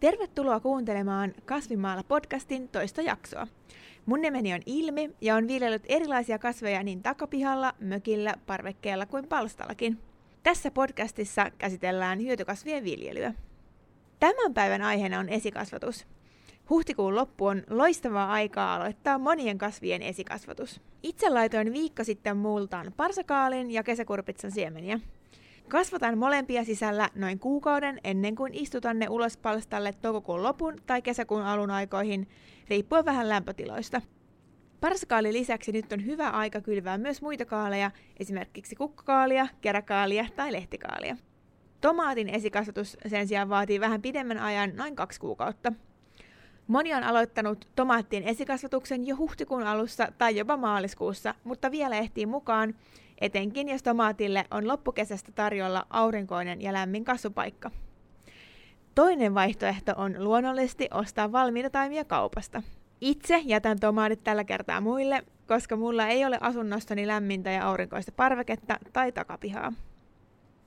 [0.00, 3.46] Tervetuloa kuuntelemaan Kasvimaalla podcastin toista jaksoa.
[4.06, 9.98] Mun nimeni on Ilmi ja on viljellyt erilaisia kasveja niin takapihalla, mökillä, parvekkeella kuin palstallakin.
[10.42, 13.34] Tässä podcastissa käsitellään hyötykasvien viljelyä.
[14.20, 16.06] Tämän päivän aiheena on esikasvatus.
[16.70, 20.80] Huhtikuun loppu on loistavaa aikaa aloittaa monien kasvien esikasvatus.
[21.02, 25.00] Itse laitoin viikko sitten multaan parsakaalin ja kesäkurpitsan siemeniä.
[25.68, 31.42] Kasvatan molempia sisällä noin kuukauden ennen kuin istutan ne ulos palstalle toukokuun lopun tai kesäkuun
[31.42, 32.28] alun aikoihin,
[32.68, 34.02] riippuen vähän lämpötiloista.
[34.80, 41.16] Parsakaalin lisäksi nyt on hyvä aika kylvää myös muita kaaleja, esimerkiksi kukkakaalia, keräkaalia tai lehtikaalia.
[41.80, 45.72] Tomaatin esikasvatus sen sijaan vaatii vähän pidemmän ajan, noin kaksi kuukautta.
[46.66, 52.74] Moni on aloittanut tomaattien esikasvatuksen jo huhtikuun alussa tai jopa maaliskuussa, mutta vielä ehtii mukaan,
[53.20, 57.70] etenkin jos tomaatille on loppukesästä tarjolla aurinkoinen ja lämmin kasvupaikka.
[58.94, 62.62] Toinen vaihtoehto on luonnollisesti ostaa valmiita taimia kaupasta.
[63.00, 68.78] Itse jätän tomaatit tällä kertaa muille, koska mulla ei ole asunnostani lämmintä ja aurinkoista parveketta
[68.92, 69.72] tai takapihaa.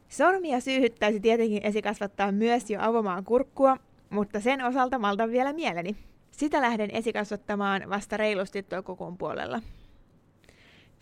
[0.09, 3.77] Sormia syyhyttäisi tietenkin esikasvattaa myös jo avomaan kurkkua,
[4.09, 5.95] mutta sen osalta maltan vielä mieleni.
[6.31, 9.61] Sitä lähden esikasvattamaan vasta reilusti toukokuun puolella.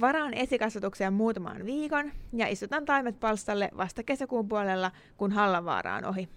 [0.02, 6.30] Varaan esikasvatuksen muutaman viikon ja istutan taimet palstalle vasta kesäkuun puolella, kun Hallanvaara on ohi.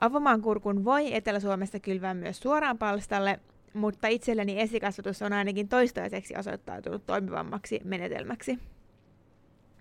[0.00, 3.40] Avomaan kurkun voi Etelä-Suomesta kylvää myös suoraan palstalle,
[3.74, 8.58] mutta itselleni esikasvatus on ainakin toistaiseksi osoittautunut toimivammaksi menetelmäksi.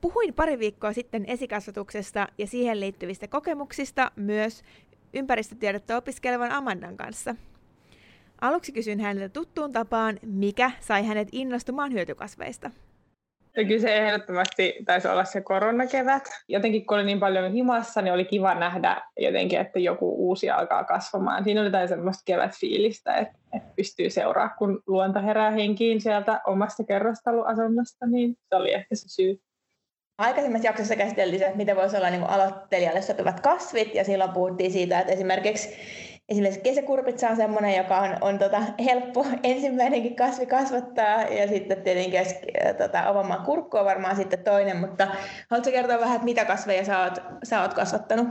[0.02, 4.64] Puhuin pari viikkoa sitten esikasvatuksesta ja siihen liittyvistä kokemuksista myös
[5.14, 7.36] ympäristötiedettä opiskelevan Amandan kanssa–
[8.42, 12.72] Aluksi kysyin häneltä tuttuun tapaan, mikä sai hänet innostumaan hyötykasveista.
[13.58, 16.24] Ja kyllä se ehdottomasti taisi olla se koronakevät.
[16.48, 20.84] Jotenkin kun oli niin paljon himassa, niin oli kiva nähdä jotenkin, että joku uusi alkaa
[20.84, 21.44] kasvamaan.
[21.44, 26.84] Siinä oli jotain semmoista kevätfiilistä, että, että pystyy seuraamaan, kun luonto herää henkiin sieltä omasta
[26.84, 29.42] kerrostaloasunnosta, niin se oli ehkä se syy.
[30.18, 34.72] Aikaisemmassa jaksossa käsiteltiin se, että miten voisi olla niin aloittelijalle sopivat kasvit, ja silloin puhuttiin
[34.72, 35.70] siitä, että esimerkiksi
[36.32, 42.20] esimerkiksi kesäkurpitsa on semmoinen, joka on, on tota, helppo ensimmäinenkin kasvi kasvattaa ja sitten tietenkin
[42.20, 45.08] äh, tota, avamaan kurkku on varmaan sitten toinen, mutta
[45.50, 48.28] haluatko kertoa vähän, että mitä kasveja sä oot, sä oot kasvattanut?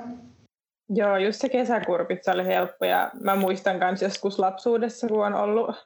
[0.88, 5.77] Joo, just se kesäkurpitsa oli helppo ja mä muistan myös joskus lapsuudessa, kun on ollut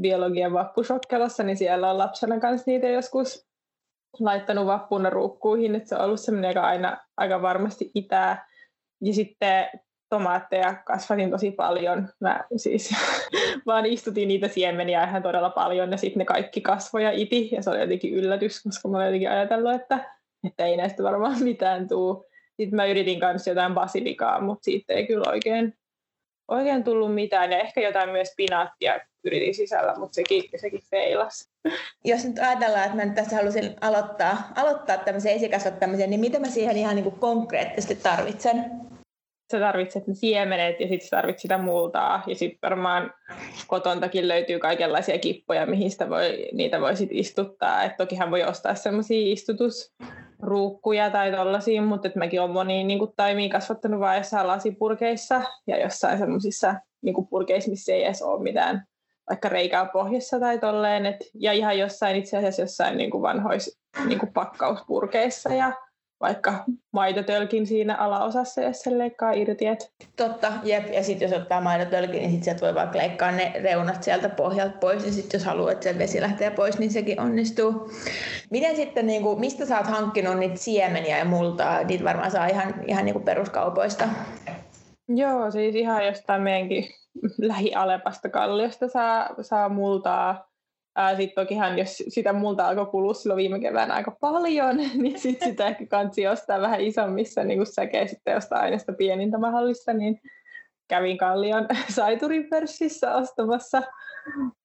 [0.00, 3.48] biologian vappusokkelossa, niin siellä on lapsena kanssa niitä joskus
[4.20, 8.46] laittanut vappuna ruukkuihin, että se on ollut semmoinen, joka aina aika varmasti itää.
[9.00, 9.68] Ja sitten
[10.10, 12.08] tomaatteja kasvatin tosi paljon.
[12.20, 12.90] Mä siis
[13.66, 17.70] vaan istutin niitä siemeniä ihan todella paljon ja sitten ne kaikki kasvoja iti ja se
[17.70, 20.14] oli jotenkin yllätys, koska mä olin jotenkin ajatellut, että,
[20.46, 22.24] että ei näistä varmaan mitään tuu.
[22.56, 25.74] Sitten mä yritin kanssa jotain basilikaa, mutta siitä ei kyllä oikein,
[26.48, 31.50] oikein tullut mitään ja ehkä jotain myös pinaattia yritin sisällä, mutta sekin, sekin feilas.
[32.04, 36.46] Jos nyt ajatellaan, että mä nyt tässä halusin aloittaa, aloittaa tämmöisen esikasvattamisen, niin mitä mä
[36.46, 38.90] siihen ihan niin kuin konkreettisesti tarvitsen?
[39.50, 42.22] Sä tarvitset ne siemenet ja sitten sä tarvitset sitä multaa.
[42.26, 43.14] Ja sitten varmaan
[43.66, 47.84] kotontakin löytyy kaikenlaisia kippoja, mihin sitä voi, niitä voi sit istuttaa.
[47.84, 53.48] Et tokihan voi ostaa semmoisia istutusruukkuja tai tollaisia, mutta et mäkin olen moniin niin taimia
[53.48, 58.86] kasvattanut vain jossain lasipurkeissa ja jossain semmoisissa niin purkeissa, missä ei edes ole mitään
[59.30, 61.06] vaikka reikää pohjassa tai tolleen.
[61.06, 65.72] Et, ja ihan jossain itse asiassa jossain niin vanhoissa niin pakkauspurkeissa ja
[66.20, 69.66] vaikka maitotölkin siinä alaosassa, jos sen leikkaa irti.
[69.66, 69.92] Et.
[70.16, 70.92] Totta, jep.
[70.92, 75.06] Ja sitten jos ottaa maitotölkin, niin sitten voi vaikka leikkaa ne reunat sieltä pohjalta pois.
[75.06, 77.90] Ja sitten jos haluaa, että se vesi lähtee pois, niin sekin onnistuu.
[78.50, 81.82] Miten sitten, niin kuin, mistä sä oot hankkinut niitä siemeniä ja multaa?
[81.82, 84.08] Niitä varmaan saa ihan, ihan niin kuin peruskaupoista.
[85.08, 86.84] Joo, siis ihan jostain meidänkin
[87.38, 90.49] lähi-Alepasta kalliosta saa, saa multaa
[91.16, 95.66] sitten tokihan, jos sitä multa alkoi kulua silloin viime keväänä aika paljon, niin sit sitä
[95.66, 100.20] ehkä kansi ostaa vähän isommissa, niin kun säkee sitten jostain aineesta pienintä mahdollista, niin
[100.88, 101.66] kävin Kallion
[101.96, 103.82] Saiturin pörssissä ostamassa.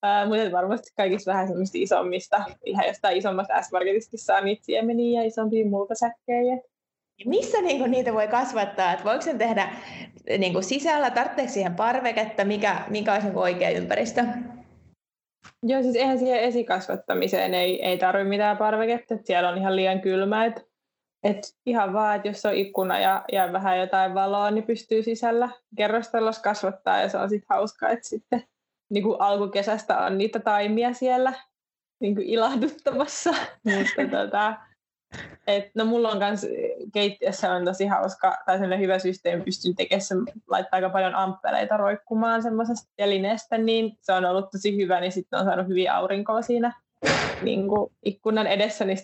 [0.03, 5.27] Ää, mutta varmasti kaikista vähän semmoista isommista, ihan jostain isommasta S-Marketista saa niitä siemeniä ja
[5.27, 6.57] isompia multasäkkejä.
[7.25, 8.93] Missä niinku niitä voi kasvattaa?
[8.93, 9.69] Et voiko sen tehdä
[10.37, 11.09] niinku sisällä?
[11.09, 12.45] Tarvitseeko siihen parveketta?
[12.45, 14.23] Mikä, mikä olisi niinku oikea ympäristö?
[15.63, 20.01] Joo, siis eihän siihen esikasvattamiseen ei, ei tarvitse mitään parveketta, että siellä on ihan liian
[20.01, 20.61] kylmä, että
[21.23, 25.49] et ihan vaan, että jos on ikkuna ja, ja vähän jotain valoa, niin pystyy sisällä
[25.77, 28.43] kerrostalossa kasvattaa ja se on sitten hauskaa, että sitten
[28.89, 31.33] niin kuin alkukesästä on niitä taimia siellä
[32.01, 33.29] niin kuin ilahduttamassa.
[33.63, 34.55] Mutta tota,
[35.47, 36.45] et, no mulla on kans
[36.95, 42.43] keittiössä on tosi hauska, tai sellainen hyvä systeemi, pystyn tekemään, laittaa aika paljon amppeleita roikkumaan
[42.43, 46.81] semmoisesta telineestä, niin se on ollut tosi hyvä, niin sitten on saanut hyvin aurinkoa siinä
[47.41, 48.97] niin kuin ikkunan edessä, niin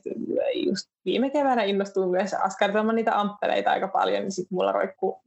[0.65, 5.21] just viime keväänä innostuin myös askartelemaan niitä amppeleita aika paljon, niin sitten mulla roikkuu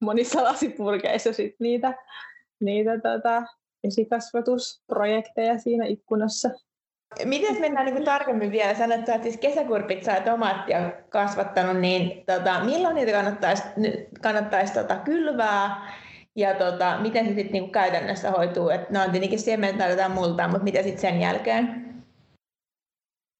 [0.00, 1.94] monissa lasipurkeissa sit niitä,
[2.60, 3.42] niitä tota,
[3.84, 6.50] esikasvatusprojekteja siinä ikkunassa.
[7.24, 8.74] Miten mennään niin tarkemmin vielä?
[8.74, 13.62] Sanoit, että siis kesäkurpitsaa ja tomaattia kasvattanut, niin tota, milloin niitä kannattaisi,
[14.22, 15.92] kannattaisi tota, kylvää?
[16.36, 18.68] Ja tota, miten se sitten niin käytännössä hoituu?
[18.68, 21.88] Et, no tietenkin siemenet näytetään multaan, mutta mitä sitten sen jälkeen?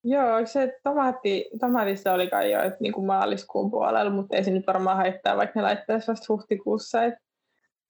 [0.04, 4.66] Joo, se tomaatti, tomaatissa oli kai jo niin kuin maaliskuun puolella, mutta ei se nyt
[4.66, 7.04] varmaan haittaa, vaikka ne laittaisi vasta huhtikuussa.
[7.04, 7.14] Et,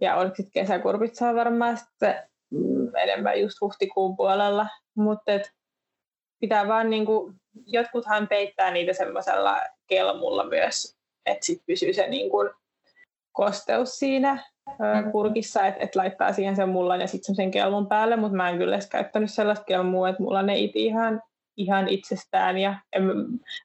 [0.00, 2.14] ja oliko sitten kesäkurpitsaa varmaan sitten
[2.50, 4.66] mm, enemmän just huhtikuun puolella.
[4.96, 5.32] Mutta
[6.40, 7.34] pitää vaan niin kuin,
[7.66, 10.96] jotkuthan peittää niitä semmoisella kelmulla myös,
[11.26, 12.50] että sitten pysyy se niin kuin
[13.32, 15.12] kosteus siinä mm.
[15.12, 18.58] kurkissa, että et laittaa siihen sen mullan ja sitten sen kelmun päälle, mutta mä en
[18.58, 21.22] kyllä edes käyttänyt sellaista kelmua, että mulla ne iti ihan,
[21.56, 23.02] ihan itsestään ja en,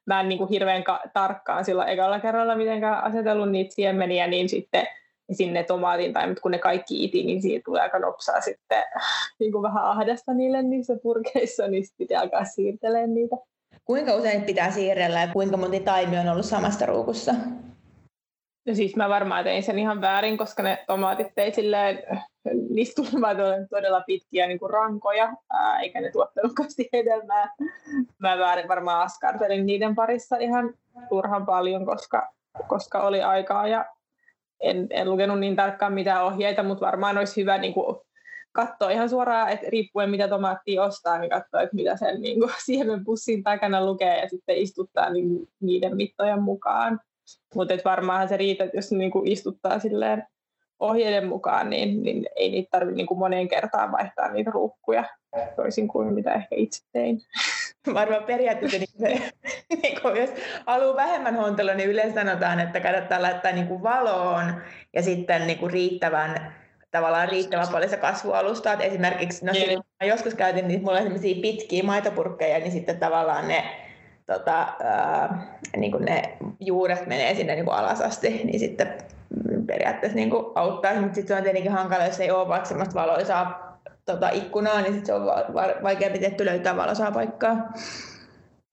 [0.06, 4.48] mä en niin kuin hirveän ka- tarkkaan silloin ekalla kerralla mitenkään asetellut niitä siemeniä, niin
[4.48, 4.86] sitten
[5.32, 8.84] sinne tomaatin tai kun ne kaikki iti, niin siitä tulee aika nopsaa sitten
[9.40, 13.36] niin kuin vähän ahdasta niille niissä purkeissa, niin sitten pitää alkaa siirtelemään niitä.
[13.84, 17.34] Kuinka usein pitää siirrellä ja kuinka monta taimi on ollut samasta ruukussa?
[18.66, 21.98] No siis mä varmaan tein sen ihan väärin, koska ne tomaatit tei silleen,
[22.70, 27.54] niistä tuli todella pitkiä niin kuin rankoja, ää, eikä ne tuottanutkaan hedelmää.
[28.18, 30.74] Mä väärin varmaan askartelin niiden parissa ihan
[31.08, 32.32] turhan paljon, koska,
[32.68, 33.84] koska oli aikaa ja
[34.64, 37.96] en, en lukenut niin tarkkaan mitään ohjeita, mutta varmaan olisi hyvä niin kuin,
[38.52, 42.52] katsoa ihan suoraan, että riippuen mitä tomaattia ostaa, niin katsoa, että mitä sen niin kuin,
[42.64, 47.00] siemenpussin takana lukee ja sitten istuttaa niin, niiden mittojen mukaan.
[47.54, 50.26] Mutta varmaan se riitä, että jos niin kuin, istuttaa silleen
[50.80, 55.04] ohjeiden mukaan, niin, niin ei niitä tarvitse niin moneen kertaan vaihtaa niitä ruukkuja,
[55.56, 57.20] toisin kuin mitä ehkä itse tein.
[57.94, 59.32] Varmaan periaatteessa, niin se,
[59.82, 60.30] niin kuin jos
[60.66, 65.58] haluaa vähemmän hontelua, niin yleensä sanotaan, että kannattaa laittaa niin kuin valoon ja sitten niin
[65.58, 66.54] kuin riittävän
[66.90, 68.72] tavallaan riittävän paljon se kasvualusta.
[68.72, 69.78] Että esimerkiksi, no niin.
[69.78, 73.64] mä joskus käytin niitä, mulla on pitkiä maitopurkkeja, niin sitten tavallaan ne,
[74.26, 75.46] tota, ää,
[75.76, 78.98] niin kuin ne juuret menee sinne niin kuin alas asti, niin sitten
[79.66, 83.00] periaatteessa niin kuin auttaa, mutta sitten se on tietenkin hankala, jos ei ole vaikka semmoista
[83.00, 83.63] valoisaa
[84.06, 87.72] tota, ikkunaa, niin sit se on va- va- vaikea pitetty löytää valosaa paikkaa.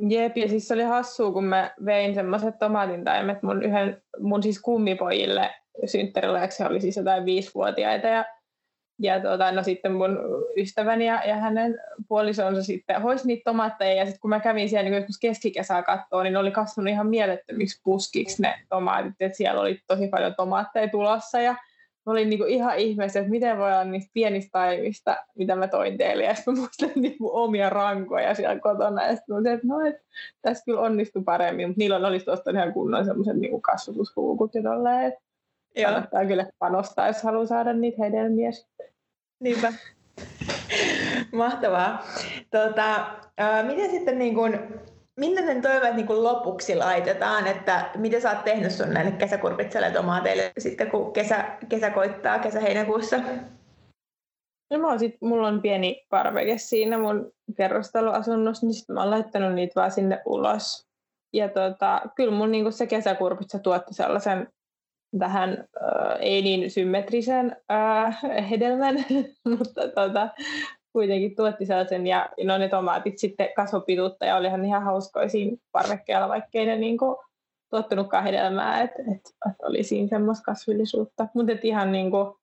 [0.10, 4.62] Jep, ja siis se oli hassua, kun mä vein semmoiset tomaatintaimet mun yhden, mun siis
[4.62, 5.50] kummipojille
[5.86, 8.26] synttäriläksi, oli siis jotain viisivuotiaita, ja
[9.04, 10.20] ja tuota, no sitten mun
[10.58, 13.94] ystäväni ja, ja hänen puolisonsa sitten hoisi niitä tomaatteja.
[13.94, 17.08] Ja sitten kun mä kävin siellä niin joskus keskikesää katsoa, niin ne oli kasvanut ihan
[17.08, 19.14] mielettömiksi puskiksi ne tomaatit.
[19.20, 21.42] Että siellä oli tosi paljon tomaatteja tulossa.
[21.42, 21.56] Ja
[22.06, 25.98] mä olin niin ihan ihmeessä, että miten voi olla niistä pienistä taimista, mitä mä toin
[25.98, 26.24] teille.
[26.24, 29.06] Ja sitten mä muistelin niin omia rankoja siellä kotona.
[29.06, 29.96] Ja sitten mä että no, et,
[30.42, 31.68] tässä kyllä onnistui paremmin.
[31.68, 35.14] Mutta niillä olisi tuosta ihan kunnon semmoiset niin kasvatushuukut ja tolleen.
[35.84, 38.88] Kannattaa kyllä panostaa, jos haluaa saada niitä hedelmiä sitten.
[39.40, 39.74] Niinpä.
[41.32, 42.04] Mahtavaa.
[42.52, 43.06] Tota,
[43.38, 44.60] ää, miten sitten niin kun,
[45.22, 50.52] minne ne toiveet niin lopuksi laitetaan, että mitä sä oot tehnyt sun näille kesäkurpitselle tomaateille
[50.58, 53.18] sitten kun kesä, kesä koittaa kesä-heinäkuussa?
[54.72, 59.54] No mä sit, mulla on pieni parveke siinä mun kerrostaloasunnossa, niin sitten mä oon laittanut
[59.54, 60.88] niitä vaan sinne ulos.
[61.34, 64.48] Ja tota, kyllä mun niin se kesäkurpitsa tuotti sellaisen
[65.20, 68.96] tähän äh, ei niin symmetrisen äh, hedelmän,
[69.58, 70.30] mutta tota,
[70.94, 76.30] kuitenkin tuotti sellaisen, ja no ne tomaatit sitten kasvopituutta, ja olihan ihan hauskoja siinä parvekkeella,
[76.30, 77.16] vaikkei ne niin kuin,
[77.70, 81.28] tuottunutkaan hedelmää, että et, et oli siinä semmoista kasvillisuutta.
[81.34, 82.34] Mutta ihan niin kuin,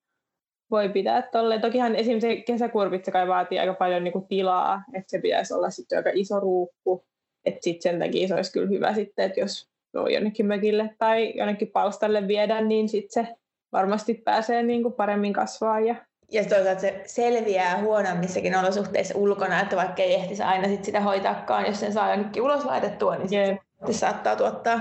[0.70, 1.60] voi pitää tolleen.
[1.60, 5.70] Tokihan esimerkiksi se kesäkurpitsa kai vaatii aika paljon niin kuin, tilaa, että se pitäisi olla
[5.70, 7.04] sitten aika iso ruukku,
[7.44, 9.68] että sitten sen takia se olisi kyllä hyvä sitten, että jos
[10.12, 13.34] jonnekin mökille tai jonnekin palstalle viedä, niin sitten se
[13.72, 15.80] varmasti pääsee niin kuin paremmin kasvaa.
[15.80, 15.94] Ja...
[16.32, 21.66] ja toisaalta se selviää huonommissakin olosuhteissa ulkona, että vaikka ei ehtisi aina sit sitä hoitaakaan,
[21.66, 23.58] jos sen saa jonnekin ulos laitettua, niin yeah.
[23.86, 24.80] se saattaa tuottaa,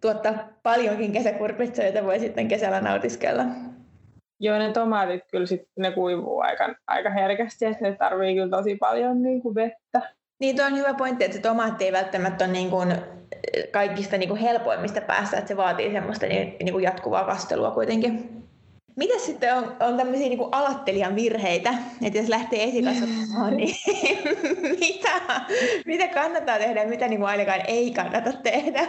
[0.00, 3.44] tuottaa paljonkin kesäkurpitsoja, joita voi sitten kesällä nautiskella.
[4.40, 8.76] Joo, ne tomaatit kyllä sit, ne kuivuu aika, aika herkästi, että ne tarvii kyllä tosi
[8.76, 10.14] paljon niin kuin vettä.
[10.40, 12.94] Niin, tuo on hyvä pointti, että se tomaatti ei välttämättä ole niin kuin
[13.70, 18.37] kaikista niin kuin helpoimmista päästä, että se vaatii semmoista niin, niin kuin jatkuvaa kastelua kuitenkin.
[18.98, 23.76] Mitä sitten on, on tämmöisiä niin aloittelijan virheitä, että jos lähtee esikasvattamaan, niin
[24.80, 25.40] mitä,
[25.86, 28.80] mitä kannattaa tehdä ja mitä niin kuin ainakaan ei kannata tehdä?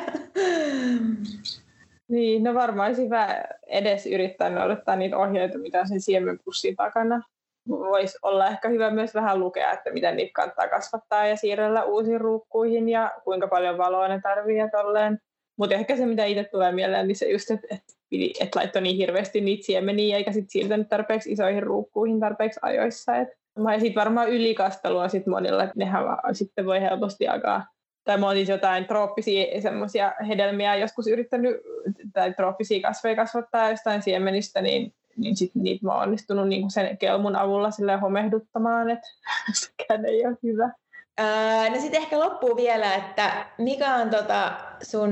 [2.08, 7.22] Niin, no varmaan hyvä edes yrittää noudattaa niitä ohjeita, mitä sen siemenpussin takana.
[7.70, 12.22] Voisi olla ehkä hyvä myös vähän lukea, että miten niitä kannattaa kasvattaa ja siirrellä uusiin
[12.22, 15.20] ruukkuihin ja kuinka paljon valoa ne tarvii ja tolleen.
[15.58, 17.99] Mutta ehkä se, mitä itse tulee mieleen, niin se just, että et,
[18.39, 23.16] et laittoi niin hirveästi niitä siemeniä, eikä sitten siirtänyt tarpeeksi isoihin ruukkuihin tarpeeksi ajoissa.
[23.16, 23.28] Et,
[23.74, 27.66] ja sitten varmaan ylikastelua sit monilla, että nehän sitten voi helposti alkaa
[28.10, 31.58] tai mä oon siis jotain trooppisia semmoisia hedelmiä joskus yrittänyt,
[32.13, 36.98] tai trooppisia kasveja kasvattaa jostain siemenistä, niin, niin sit niitä mä oon onnistunut niin sen
[36.98, 39.08] kelmun avulla sille homehduttamaan, että
[39.54, 40.72] sekään ei ole hyvä.
[41.20, 45.12] Öö, no sitten ehkä loppuu vielä, että mikä on tota sun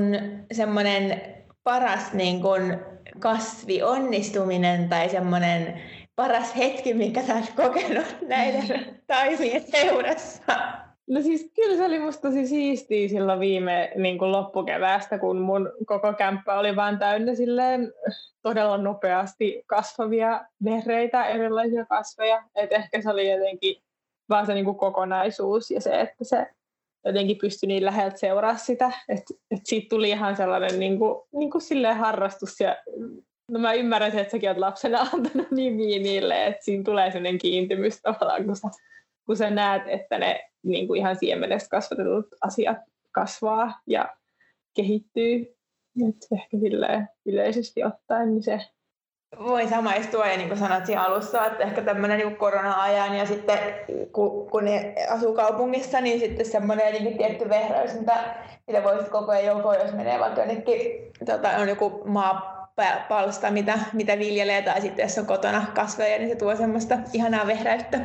[0.52, 1.22] semmoinen
[1.68, 2.78] paras niin kun
[3.20, 5.82] kasvi onnistuminen tai semmoinen
[6.16, 10.44] paras hetki, minkä sä oot kokenut näiden taimien seurassa?
[11.08, 15.72] No siis kyllä se oli musta tosi siistiä silloin viime niin kuin loppukeväästä, kun mun
[15.86, 17.94] koko kämppä oli vaan täynnä silleen
[18.42, 22.44] todella nopeasti kasvavia vehreitä, erilaisia kasveja.
[22.56, 23.76] Et ehkä se oli jotenkin
[24.30, 26.48] vaan se niin kuin kokonaisuus ja se, että se
[27.08, 31.52] jotenkin pystyi niin läheltä seuraa sitä, että, että siitä tuli ihan sellainen niin kuin, niin
[31.52, 32.78] kuin silleen harrastus ja
[33.52, 38.02] No mä ymmärrän, että säkin olet lapsena antanut nimiä niille, että siinä tulee sellainen kiintymys
[38.02, 38.68] tavallaan, kun sä,
[39.26, 42.78] kun sä näet, että ne niin kuin ihan siemenestä kasvatetut asiat
[43.12, 44.16] kasvaa ja
[44.76, 45.56] kehittyy.
[46.10, 46.58] Et ehkä
[47.26, 48.62] yleisesti ottaen niin se
[49.40, 53.60] voi samaistua ja niin kuin sanoit siinä alussa, että ehkä tämmöinen niin korona-ajan ja sitten
[54.12, 58.36] kun, kun ne asuu kaupungissa, niin sitten semmoinen niin tietty vehreys, mitä,
[58.68, 64.20] mitä voisi koko ajan joukoa, jos menee vaikka jonnekin, tota, on joku maapalsta, mitä, mitä
[64.20, 68.00] viljelee, tai sitten jos on kotona kasveja, niin se tuo semmoista ihanaa vehräyttä.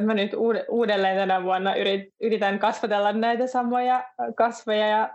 [0.00, 0.30] Mä nyt
[0.68, 1.74] uudelleen tänä vuonna
[2.20, 4.04] yritän kasvatella näitä samoja
[4.36, 5.14] kasveja ja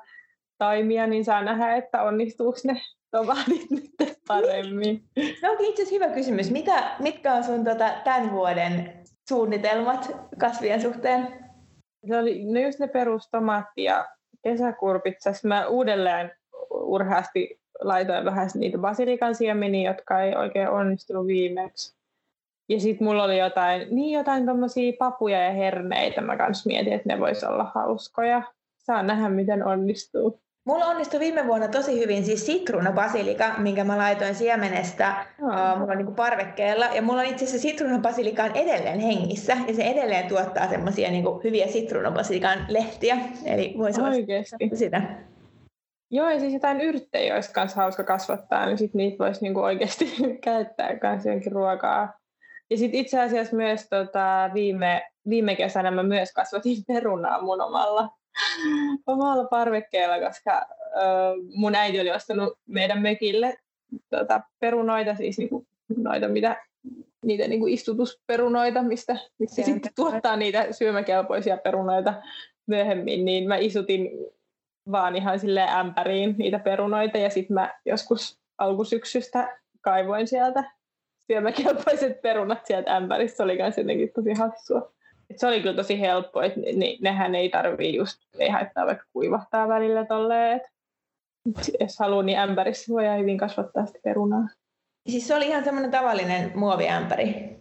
[0.58, 5.04] taimia, niin saa nähdä, että onnistuuko ne tomatit nyt paremmin.
[5.42, 6.52] No onkin itse asiassa hyvä kysymys.
[6.52, 11.28] Mitä, mitkä on sun tota, tämän vuoden suunnitelmat kasvien suhteen?
[12.08, 14.08] Se oli no just ne perustomaatti ja
[14.44, 15.44] kesäkurpitsas.
[15.44, 16.32] Mä uudelleen
[16.70, 22.00] urheasti laitoin vähän niitä basilikan siemeniä, jotka ei oikein onnistunut viimeksi.
[22.70, 26.22] Ja sitten mulla oli jotain, niin jotain tommosia papuja ja herneitä.
[26.22, 28.44] Mä kans mietin, että ne vois olla hauskoja.
[28.78, 30.40] Saa nähdä, miten onnistuu.
[30.70, 35.98] Mulla onnistui viime vuonna tosi hyvin siis sitruunabasilika, minkä mä laitoin siemenestä uh, mulla on
[35.98, 36.86] niin parvekkeella.
[36.86, 41.26] Ja mulla on itse asiassa sitruunabasilika on edelleen hengissä ja se edelleen tuottaa semmoisia niin
[41.44, 43.18] hyviä sitruunabasilikan lehtiä.
[43.46, 44.56] Eli voisi Oikeasti.
[44.74, 45.02] sitä.
[46.12, 50.16] Joo, ja siis jotain yrttejä olisi myös hauska kasvattaa, niin sit niitä voisi niinku oikeasti
[50.44, 52.14] käyttää myös jonkin ruokaa.
[52.70, 58.19] Ja sitten itse asiassa myös tota, viime, viime kesänä mä myös kasvatin perunaa mun omalla
[59.08, 60.66] omalla parvekkeella, koska
[60.96, 61.00] ö,
[61.56, 63.58] mun äiti oli ostanut meidän mökille
[64.10, 65.66] tota, perunoita, siis niinku,
[65.98, 66.66] noita, mitä,
[67.26, 72.14] niitä niinku istutusperunoita, mistä, mistä sitten tuottaa niitä syömäkelpoisia perunoita
[72.68, 74.10] myöhemmin, niin mä isutin
[74.92, 80.64] vaan ihan silleen ämpäriin niitä perunoita ja sitten mä joskus alkusyksystä kaivoin sieltä
[81.28, 83.38] syömäkelpoiset perunat sieltä ämpäristä.
[83.38, 84.92] Se oli myös jotenkin tosi hassua.
[85.30, 89.06] Et se oli kyllä tosi helppo, että ne, nehän ei tarvii just, ei haittaa vaikka
[89.14, 90.62] kuivahtaa välillä tolleen.
[91.80, 94.48] Jos haluaa, niin ämpärissä voi hyvin kasvattaa sitä perunaa.
[95.10, 97.60] Siis se oli ihan semmoinen tavallinen muoviämpäri?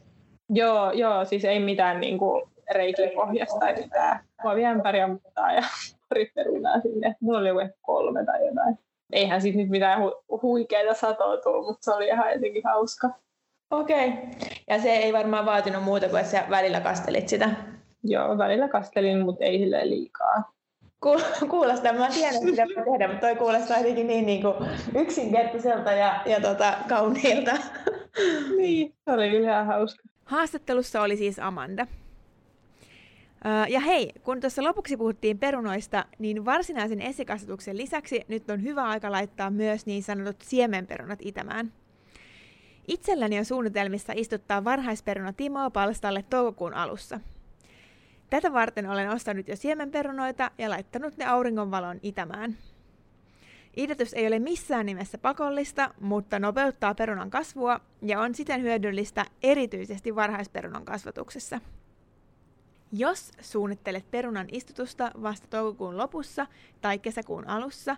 [0.50, 4.24] Joo, joo, siis ei mitään niin kuin reikipohjasta tai mitään.
[4.42, 5.62] Muoviämpäriä mutta ja
[6.08, 7.16] pari perunaa sinne.
[7.20, 8.78] Mulla oli joku kolme tai jotain.
[9.12, 13.10] Eihän siitä nyt mitään hu- huikeita satoutua, mutta se oli ihan jotenkin hauska.
[13.70, 14.08] Okei.
[14.08, 14.18] Okay.
[14.68, 17.50] Ja se ei varmaan vaatinut muuta kuin, että sä välillä kastelit sitä?
[18.04, 20.52] Joo, välillä kastelin, mutta ei sille liikaa.
[21.50, 24.54] Kuulostaa, mä tiedän, mitä voi tehdä, mutta toi kuulostaa jotenkin niin, niin kuin
[24.94, 27.52] yksinkertaiselta ja, ja tota, kauniilta.
[28.58, 30.02] niin, se oli ihan hauska.
[30.24, 31.86] Haastattelussa oli siis Amanda.
[33.68, 39.12] Ja hei, kun tuossa lopuksi puhuttiin perunoista, niin varsinaisen esikasvatuksen lisäksi nyt on hyvä aika
[39.12, 41.72] laittaa myös niin sanotut siemenperunat itämään.
[42.88, 47.20] Itselläni on suunnitelmissa istuttaa varhaisperuna Timoa palstalle toukokuun alussa.
[48.30, 52.56] Tätä varten olen ostanut jo siemenperunoita ja laittanut ne auringonvalon itämään.
[53.76, 60.14] Idätys ei ole missään nimessä pakollista, mutta nopeuttaa perunan kasvua ja on siten hyödyllistä erityisesti
[60.14, 61.60] varhaisperunan kasvatuksessa.
[62.92, 66.46] Jos suunnittelet perunan istutusta vasta toukokuun lopussa
[66.80, 67.96] tai kesäkuun alussa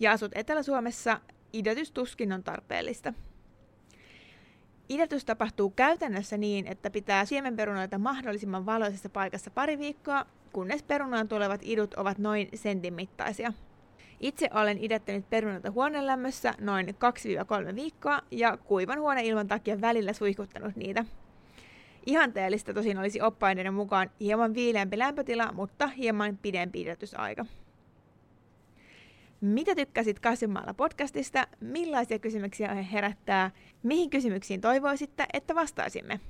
[0.00, 1.20] ja asut Etelä-Suomessa,
[1.52, 3.12] idätys tuskin on tarpeellista.
[4.88, 11.60] Idätys tapahtuu käytännössä niin, että pitää siemenperunoita mahdollisimman valoisessa paikassa pari viikkoa, kunnes perunaan tulevat
[11.64, 13.52] idut ovat noin sentin mittaisia.
[14.20, 16.88] Itse olen idättänyt perunoita huonelämmössä noin
[17.72, 21.04] 2-3 viikkoa ja kuivan huoneilman takia välillä suihkuttanut niitä.
[22.06, 27.46] Ihanteellista tosin olisi oppaiden mukaan hieman viileämpi lämpötila, mutta hieman pidempi idätysaika.
[29.42, 31.46] Mitä tykkäsit Kasvimaalla podcastista?
[31.60, 33.50] Millaisia kysymyksiä herättää?
[33.82, 36.20] Mihin kysymyksiin toivoisitte, että vastaisimme?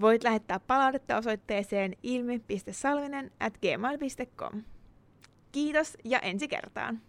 [0.00, 4.62] Voit lähettää palautetta osoitteeseen ilmi.salvinen at gmail.com.
[5.52, 7.00] Kiitos ja ensi kertaan!